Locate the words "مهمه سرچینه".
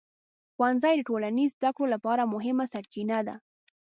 2.33-3.17